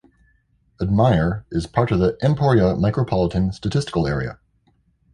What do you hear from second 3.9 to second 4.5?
Area.